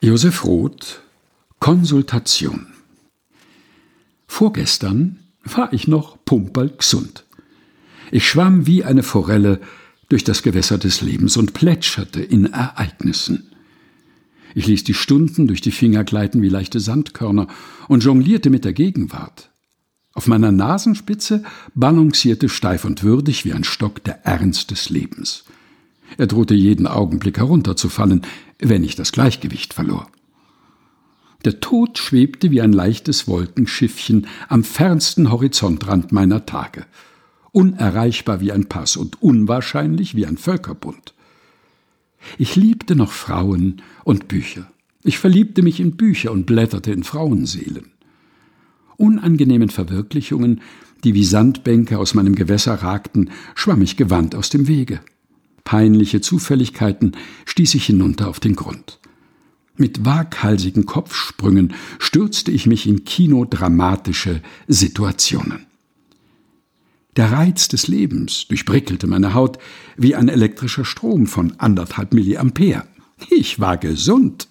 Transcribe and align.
Josef 0.00 0.44
Roth 0.44 1.02
Konsultation 1.58 2.68
Vorgestern 4.28 5.18
war 5.42 5.72
ich 5.72 5.88
noch 5.88 6.24
pumperl 6.24 6.70
gesund. 6.78 7.24
Ich 8.12 8.28
schwamm 8.28 8.68
wie 8.68 8.84
eine 8.84 9.02
Forelle 9.02 9.60
durch 10.08 10.22
das 10.22 10.44
Gewässer 10.44 10.78
des 10.78 11.00
Lebens 11.00 11.36
und 11.36 11.52
plätscherte 11.52 12.22
in 12.22 12.46
Ereignissen. 12.46 13.50
Ich 14.54 14.68
ließ 14.68 14.84
die 14.84 14.94
Stunden 14.94 15.48
durch 15.48 15.62
die 15.62 15.72
Finger 15.72 16.04
gleiten 16.04 16.42
wie 16.42 16.48
leichte 16.48 16.78
Sandkörner 16.78 17.48
und 17.88 18.04
jonglierte 18.04 18.50
mit 18.50 18.64
der 18.64 18.74
Gegenwart. 18.74 19.50
Auf 20.12 20.28
meiner 20.28 20.52
Nasenspitze 20.52 21.42
balancierte 21.74 22.48
steif 22.48 22.84
und 22.84 23.02
würdig 23.02 23.44
wie 23.44 23.52
ein 23.52 23.64
Stock 23.64 24.04
der 24.04 24.24
Ernst 24.24 24.70
des 24.70 24.90
Lebens. 24.90 25.44
Er 26.16 26.26
drohte 26.26 26.54
jeden 26.54 26.86
Augenblick 26.86 27.38
herunterzufallen, 27.38 28.22
wenn 28.58 28.84
ich 28.84 28.96
das 28.96 29.12
Gleichgewicht 29.12 29.74
verlor. 29.74 30.10
Der 31.44 31.60
Tod 31.60 31.98
schwebte 31.98 32.50
wie 32.50 32.60
ein 32.60 32.72
leichtes 32.72 33.28
Wolkenschiffchen 33.28 34.26
am 34.48 34.64
fernsten 34.64 35.30
Horizontrand 35.30 36.10
meiner 36.10 36.46
Tage, 36.46 36.84
unerreichbar 37.52 38.40
wie 38.40 38.50
ein 38.50 38.66
Pass 38.66 38.96
und 38.96 39.22
unwahrscheinlich 39.22 40.16
wie 40.16 40.26
ein 40.26 40.36
Völkerbund. 40.36 41.14
Ich 42.38 42.56
liebte 42.56 42.96
noch 42.96 43.12
Frauen 43.12 43.82
und 44.02 44.26
Bücher. 44.26 44.66
Ich 45.04 45.18
verliebte 45.18 45.62
mich 45.62 45.78
in 45.78 45.96
Bücher 45.96 46.32
und 46.32 46.46
blätterte 46.46 46.90
in 46.90 47.04
Frauenseelen. 47.04 47.92
Unangenehmen 48.96 49.70
Verwirklichungen, 49.70 50.60
die 51.04 51.14
wie 51.14 51.24
Sandbänke 51.24 51.98
aus 51.98 52.14
meinem 52.14 52.34
Gewässer 52.34 52.74
ragten, 52.74 53.30
schwamm 53.54 53.82
ich 53.82 53.96
gewandt 53.96 54.34
aus 54.34 54.50
dem 54.50 54.66
Wege. 54.66 55.00
Peinliche 55.68 56.22
Zufälligkeiten 56.22 57.14
stieß 57.44 57.74
ich 57.74 57.84
hinunter 57.84 58.28
auf 58.28 58.40
den 58.40 58.56
Grund. 58.56 59.00
Mit 59.76 60.06
waghalsigen 60.06 60.86
Kopfsprüngen 60.86 61.74
stürzte 61.98 62.50
ich 62.50 62.64
mich 62.64 62.86
in 62.86 63.04
kinodramatische 63.04 64.40
Situationen. 64.66 65.66
Der 67.16 67.32
Reiz 67.32 67.68
des 67.68 67.86
Lebens 67.86 68.48
durchprickelte 68.48 69.06
meine 69.06 69.34
Haut 69.34 69.58
wie 69.98 70.14
ein 70.14 70.30
elektrischer 70.30 70.86
Strom 70.86 71.26
von 71.26 71.52
anderthalb 71.58 72.14
Milliampere. 72.14 72.84
Ich 73.28 73.60
war 73.60 73.76
gesund. 73.76 74.48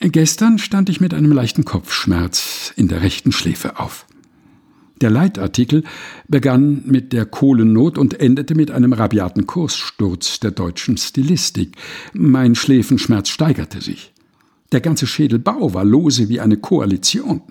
Gestern 0.00 0.58
stand 0.58 0.88
ich 0.88 1.00
mit 1.00 1.14
einem 1.14 1.30
leichten 1.30 1.64
Kopfschmerz 1.64 2.72
in 2.74 2.88
der 2.88 3.02
rechten 3.02 3.30
Schläfe 3.30 3.78
auf. 3.78 4.06
Der 5.00 5.10
Leitartikel 5.10 5.84
begann 6.26 6.82
mit 6.84 7.12
der 7.12 7.24
Kohlennot 7.24 7.98
und 7.98 8.18
endete 8.20 8.54
mit 8.54 8.70
einem 8.70 8.92
rabiaten 8.92 9.46
Kurssturz 9.46 10.40
der 10.40 10.50
deutschen 10.50 10.96
Stilistik. 10.96 11.76
Mein 12.12 12.54
Schläfenschmerz 12.54 13.28
steigerte 13.28 13.80
sich. 13.80 14.12
Der 14.72 14.80
ganze 14.80 15.06
Schädelbau 15.06 15.72
war 15.72 15.84
lose 15.84 16.28
wie 16.28 16.40
eine 16.40 16.56
Koalition. 16.56 17.42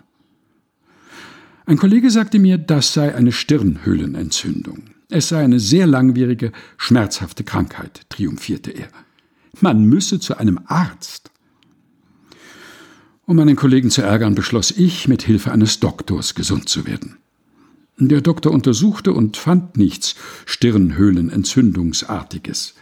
Ein 1.66 1.78
Kollege 1.78 2.12
sagte 2.12 2.40
mir, 2.40 2.58
das 2.58 2.94
sei 2.94 3.14
eine 3.16 3.32
Stirnhöhlenentzündung. 3.32 4.84
Es 5.10 5.30
sei 5.30 5.44
eine 5.44 5.60
sehr 5.60 5.88
langwierige, 5.88 6.52
schmerzhafte 6.78 7.44
Krankheit, 7.44 8.02
triumphierte 8.10 8.72
er. 8.72 8.90
Man 9.62 9.86
müsse 9.86 10.20
zu 10.20 10.38
einem 10.38 10.60
Arzt. 10.66 11.32
Um 13.26 13.36
meinen 13.36 13.56
Kollegen 13.56 13.90
zu 13.90 14.02
ärgern, 14.02 14.36
beschloss 14.36 14.72
ich, 14.72 15.08
mit 15.08 15.24
Hilfe 15.24 15.52
eines 15.52 15.80
Doktors 15.80 16.36
gesund 16.36 16.70
zu 16.70 16.86
werden. 16.86 17.18
Der 18.00 18.22
Doktor 18.22 18.52
untersuchte 18.52 19.12
und 19.12 19.38
fand 19.38 19.76
nichts 19.76 20.14
Stirnhöhlenentzündungsartiges. 20.46 22.76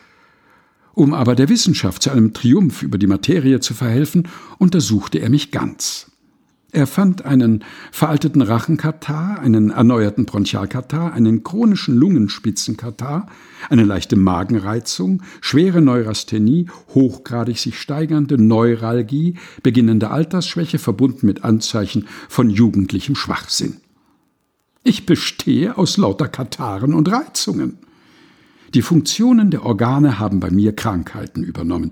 Um 0.93 1.13
aber 1.13 1.35
der 1.35 1.47
Wissenschaft 1.47 2.03
zu 2.03 2.11
einem 2.11 2.33
Triumph 2.33 2.83
über 2.83 2.97
die 2.97 3.07
Materie 3.07 3.61
zu 3.61 3.73
verhelfen, 3.73 4.27
untersuchte 4.57 5.19
er 5.19 5.29
mich 5.29 5.51
ganz. 5.51 6.11
Er 6.73 6.85
fand 6.85 7.23
einen 7.23 7.63
veralteten 7.93 8.41
Rachenkatar, 8.41 9.39
einen 9.39 9.69
erneuerten 9.69 10.25
Bronchialkatar, 10.25 11.13
einen 11.13 11.45
chronischen 11.45 11.95
Lungenspitzenkatar, 11.95 13.27
eine 13.69 13.85
leichte 13.85 14.17
Magenreizung, 14.17 15.23
schwere 15.39 15.79
Neurasthenie, 15.79 16.67
hochgradig 16.93 17.59
sich 17.59 17.79
steigernde 17.79 18.37
Neuralgie, 18.37 19.35
beginnende 19.63 20.11
Altersschwäche 20.11 20.77
verbunden 20.77 21.25
mit 21.25 21.45
Anzeichen 21.45 22.09
von 22.27 22.49
jugendlichem 22.49 23.15
Schwachsinn. 23.15 23.77
Ich 24.87 25.07
bestehe 25.07 25.79
aus 25.79 25.97
lauter 25.97 26.27
Kataren 26.27 26.93
und 26.93 27.11
Reizungen. 27.11 27.79
Die 28.75 28.83
Funktionen 28.83 29.49
der 29.49 29.65
Organe 29.65 30.19
haben 30.19 30.39
bei 30.39 30.51
mir 30.51 30.75
Krankheiten 30.75 31.43
übernommen. 31.43 31.89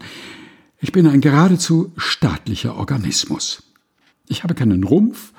Ich 0.80 0.92
bin 0.92 1.08
ein 1.08 1.20
geradezu 1.20 1.92
staatlicher 1.98 2.76
Organismus. 2.76 3.64
Ich 4.28 4.44
habe 4.44 4.54
keinen 4.54 4.84
Rumpf, 4.84 5.34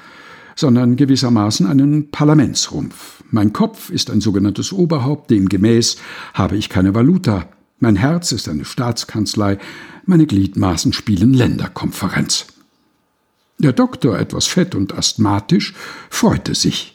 sondern 0.57 0.97
gewissermaßen 0.97 1.69
einen 1.69 2.11
Parlamentsrumpf. 2.11 3.23
Mein 3.31 3.53
Kopf 3.53 3.89
ist 3.89 4.11
ein 4.11 4.21
sogenanntes 4.21 4.73
Oberhaupt, 4.73 5.31
demgemäß 5.31 5.99
habe 6.35 6.57
ich 6.57 6.69
keine 6.69 6.93
Valuta. 6.93 7.49
Mein 7.79 7.95
Herz 7.95 8.33
ist 8.33 8.49
eine 8.49 8.65
Staatskanzlei, 8.65 9.59
meine 10.07 10.27
Gliedmaßen 10.27 10.93
spielen 10.93 11.33
Länderkonferenz. 11.33 12.47
Der 13.59 13.73
Doktor, 13.73 14.19
etwas 14.19 14.49
fett 14.49 14.75
und 14.75 14.99
asthmatisch, 14.99 15.73
freute 16.11 16.57
sich. 16.57 16.94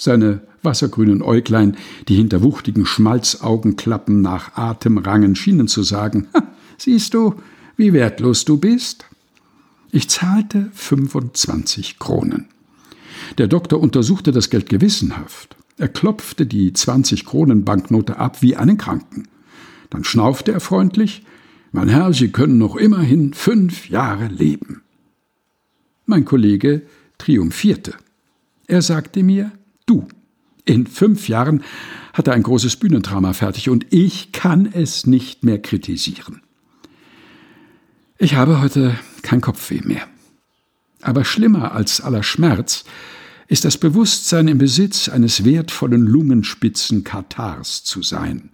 Seine 0.00 0.40
wassergrünen 0.62 1.20
Äuglein, 1.20 1.76
die 2.08 2.16
hinter 2.16 2.42
wuchtigen 2.42 2.86
Schmalzaugenklappen 2.86 4.22
nach 4.22 4.56
Atem 4.56 4.96
rangen, 4.96 5.36
schienen 5.36 5.68
zu 5.68 5.82
sagen: 5.82 6.28
Siehst 6.78 7.12
du, 7.12 7.34
wie 7.76 7.92
wertlos 7.92 8.46
du 8.46 8.56
bist? 8.56 9.04
Ich 9.92 10.08
zahlte 10.08 10.70
25 10.72 11.98
Kronen. 11.98 12.46
Der 13.36 13.46
Doktor 13.46 13.78
untersuchte 13.78 14.32
das 14.32 14.48
Geld 14.48 14.70
gewissenhaft. 14.70 15.54
Er 15.76 15.88
klopfte 15.88 16.46
die 16.46 16.72
20 16.72 17.26
Kronen 17.26 17.66
Banknote 17.66 18.16
ab 18.16 18.40
wie 18.40 18.56
einen 18.56 18.78
Kranken. 18.78 19.28
Dann 19.90 20.04
schnaufte 20.04 20.50
er 20.50 20.60
freundlich: 20.60 21.26
Mein 21.72 21.90
Herr, 21.90 22.14
Sie 22.14 22.32
können 22.32 22.56
noch 22.56 22.76
immerhin 22.76 23.34
fünf 23.34 23.90
Jahre 23.90 24.28
leben. 24.28 24.80
Mein 26.06 26.24
Kollege 26.24 26.86
triumphierte. 27.18 27.92
Er 28.66 28.80
sagte 28.80 29.22
mir, 29.22 29.52
Du. 29.90 30.06
In 30.64 30.86
fünf 30.86 31.28
Jahren 31.28 31.64
hat 32.12 32.28
er 32.28 32.34
ein 32.34 32.44
großes 32.44 32.76
Bühnendrama 32.76 33.32
fertig 33.32 33.68
und 33.68 33.86
ich 33.90 34.30
kann 34.30 34.68
es 34.72 35.04
nicht 35.04 35.42
mehr 35.42 35.60
kritisieren. 35.60 36.42
Ich 38.16 38.36
habe 38.36 38.60
heute 38.60 38.94
kein 39.22 39.40
Kopfweh 39.40 39.80
mehr. 39.82 40.06
Aber 41.02 41.24
schlimmer 41.24 41.72
als 41.72 42.00
aller 42.00 42.22
Schmerz 42.22 42.84
ist 43.48 43.64
das 43.64 43.78
Bewusstsein 43.78 44.46
im 44.46 44.58
Besitz 44.58 45.08
eines 45.08 45.44
wertvollen 45.44 46.06
Lungenspitzen 46.06 47.02
Katars 47.02 47.82
zu 47.82 48.04
sein. 48.04 48.50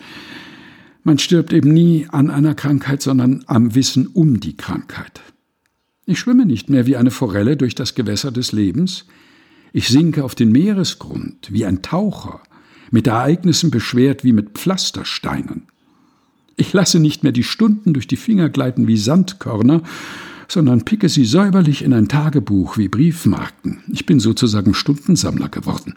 Man 1.03 1.19
stirbt 1.19 1.53
eben 1.53 1.71
nie 1.71 2.07
an 2.11 2.31
einer 2.31 2.55
Krankheit, 2.55 3.03
sondern 3.03 3.45
am 3.47 3.75
Wissen 3.75 4.07
um 4.07 4.41
die 4.41 4.57
Krankheit. 4.57 5.21
Ich 6.07 6.19
schwimme 6.19 6.47
nicht 6.47 6.71
mehr 6.71 6.87
wie 6.87 6.97
eine 6.97 7.11
Forelle 7.11 7.59
durch 7.59 7.75
das 7.75 7.95
Gewässer 7.95 8.33
des 8.33 8.53
Lebens, 8.53 9.05
ich 9.77 9.91
sinke 9.91 10.25
auf 10.25 10.35
den 10.35 10.53
Meeresgrund 10.53 11.53
wie 11.53 11.67
ein 11.67 11.83
Taucher, 11.83 12.41
mit 12.91 13.07
Ereignissen 13.09 13.71
beschwert 13.71 14.25
wie 14.25 14.33
mit 14.33 14.53
Pflastersteinen. 14.53 15.65
Ich 16.57 16.73
lasse 16.73 16.99
nicht 16.99 17.23
mehr 17.23 17.33
die 17.33 17.43
Stunden 17.43 17.93
durch 17.93 18.07
die 18.07 18.17
Finger 18.17 18.49
gleiten 18.49 18.87
wie 18.87 18.97
Sandkörner, 18.97 19.83
sondern 20.49 20.87
picke 20.87 21.11
sie 21.11 21.27
säuberlich 21.27 21.83
in 21.83 21.93
ein 21.93 22.09
Tagebuch 22.09 22.79
wie 22.79 22.89
Briefmarken. 22.89 23.83
Ich 23.93 24.07
bin 24.07 24.19
sozusagen 24.19 24.73
Stundensammler 24.73 25.51
geworden. 25.51 25.95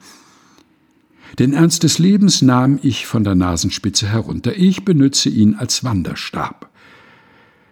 Den 1.39 1.53
Ernst 1.53 1.83
des 1.83 1.99
Lebens 1.99 2.41
nahm 2.41 2.79
ich 2.83 3.05
von 3.05 3.23
der 3.23 3.35
Nasenspitze 3.35 4.09
herunter. 4.09 4.57
Ich 4.57 4.83
benütze 4.83 5.29
ihn 5.29 5.55
als 5.55 5.85
Wanderstab. 5.85 6.69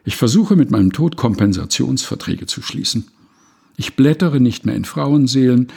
Ich 0.06 0.16
versuche 0.16 0.56
mit 0.56 0.72
meinem 0.72 0.94
Tod 0.94 1.18
Kompensationsverträge 1.18 2.45
zu 2.45 2.62
schließen. 2.62 3.09
Ich 3.77 3.95
blättere 3.95 4.41
nicht 4.41 4.65
mehr 4.65 4.75
in 4.75 4.85
Frauenseelen, 4.85 5.68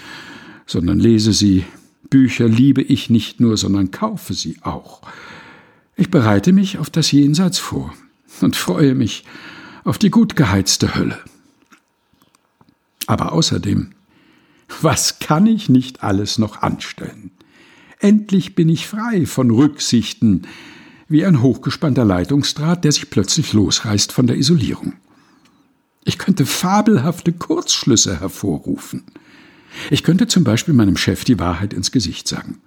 sondern 0.67 0.99
lese 0.99 1.33
sie. 1.33 1.65
Bücher 2.09 2.49
liebe 2.49 2.83
ich 2.83 3.11
nicht 3.11 3.39
nur, 3.39 3.57
sondern 3.57 3.93
kaufe 3.93 4.35
sie 4.35 4.57
auch. 4.63 5.03
Ich 5.97 6.11
bereite 6.11 6.53
mich 6.53 6.79
auf 6.79 6.91
das 6.91 7.13
Jenseits 7.13 7.59
vor 7.59 7.95
und 8.41 8.57
freue 8.57 8.95
mich 8.95 9.25
auf 9.85 9.99
die 9.99 10.11
gut 10.11 10.35
geheizte 10.35 10.95
Hölle. 10.95 11.19
Aber 13.07 13.33
außerdem, 13.33 13.91
was 14.81 15.19
kann 15.19 15.47
ich 15.47 15.69
nicht 15.69 16.03
alles 16.03 16.39
noch 16.39 16.63
anstellen? 16.63 17.33
Endlich 17.99 18.55
bin 18.55 18.71
ich 18.71 18.87
frei 18.87 19.27
von 19.27 19.51
Rücksichten, 19.51 20.47
wie 21.09 21.27
ein 21.27 21.43
hochgespannter 21.43 22.05
Leitungsdraht, 22.05 22.83
der 22.85 22.93
sich 22.93 23.11
plötzlich 23.11 23.53
losreißt 23.53 24.11
von 24.11 24.27
der 24.27 24.37
Isolierung. 24.37 24.95
Ich 26.05 26.19
könnte 26.19 26.47
fabelhafte 26.47 27.33
Kurzschlüsse 27.33 28.21
hervorrufen. 28.21 29.05
Ich 29.91 30.03
könnte 30.03 30.27
zum 30.27 30.45
Beispiel 30.45 30.75
meinem 30.75 30.97
Chef 30.97 31.25
die 31.25 31.39
Wahrheit 31.39 31.73
ins 31.73 31.93
Gesicht 31.93 32.27
sagen, 32.27 32.61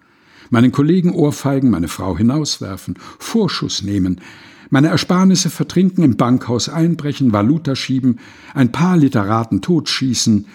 meinen 0.49 0.71
Kollegen 0.71 1.13
ohrfeigen, 1.13 1.69
meine 1.69 1.87
Frau 1.87 2.17
hinauswerfen, 2.17 2.97
Vorschuss 3.19 3.81
nehmen, 3.81 4.21
meine 4.69 4.87
Ersparnisse 4.87 5.49
vertrinken, 5.49 6.03
im 6.03 6.17
Bankhaus 6.17 6.69
einbrechen, 6.69 7.33
Valuta 7.33 7.75
schieben, 7.75 8.19
ein 8.53 8.71
paar 8.71 8.97
Literaten 8.97 9.61
totschießen, 9.61 10.47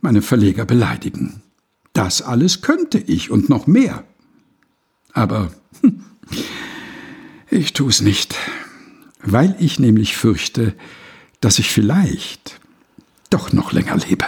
meine 0.00 0.22
Verleger 0.22 0.64
beleidigen. 0.64 1.42
Das 1.92 2.20
alles 2.20 2.60
könnte 2.60 2.98
ich 2.98 3.30
und 3.30 3.48
noch 3.48 3.66
mehr. 3.66 4.04
Aber 5.12 5.50
hm, 5.80 6.04
ich 7.50 7.72
tu's 7.72 8.02
nicht, 8.02 8.34
weil 9.22 9.56
ich 9.58 9.78
nämlich 9.78 10.16
fürchte, 10.16 10.74
dass 11.46 11.60
ich 11.60 11.70
vielleicht 11.70 12.58
doch 13.30 13.52
noch 13.52 13.70
länger 13.70 13.96
lebe. 13.98 14.24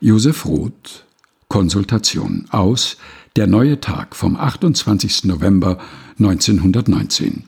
Josef 0.00 0.44
Roth 0.44 1.04
Konsultation 1.46 2.46
aus 2.50 2.96
Der 3.36 3.46
neue 3.46 3.80
Tag 3.80 4.16
vom 4.16 4.34
28. 4.36 5.26
November 5.26 5.78
1919. 6.18 7.44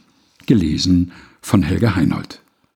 Gelesen 0.46 1.10
von 1.40 1.64
Helga 1.64 1.96
Heinold. 1.96 2.40